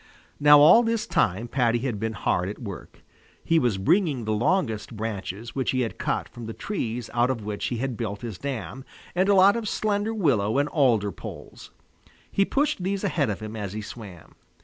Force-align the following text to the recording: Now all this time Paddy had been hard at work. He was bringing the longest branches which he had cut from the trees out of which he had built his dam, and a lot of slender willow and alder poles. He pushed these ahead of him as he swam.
Now 0.39 0.59
all 0.61 0.81
this 0.81 1.05
time 1.05 1.47
Paddy 1.47 1.77
had 1.77 1.99
been 1.99 2.13
hard 2.13 2.49
at 2.49 2.57
work. 2.59 3.03
He 3.43 3.59
was 3.59 3.77
bringing 3.77 4.25
the 4.25 4.33
longest 4.33 4.97
branches 4.97 5.53
which 5.53 5.69
he 5.69 5.81
had 5.81 5.99
cut 5.99 6.27
from 6.27 6.47
the 6.47 6.55
trees 6.55 7.11
out 7.13 7.29
of 7.29 7.45
which 7.45 7.67
he 7.67 7.77
had 7.77 7.97
built 7.97 8.21
his 8.21 8.39
dam, 8.39 8.83
and 9.13 9.29
a 9.29 9.35
lot 9.35 9.55
of 9.55 9.69
slender 9.69 10.11
willow 10.11 10.57
and 10.57 10.67
alder 10.69 11.11
poles. 11.11 11.69
He 12.31 12.45
pushed 12.45 12.81
these 12.83 13.03
ahead 13.03 13.29
of 13.29 13.41
him 13.41 13.55
as 13.55 13.73
he 13.73 13.81
swam. 13.83 14.33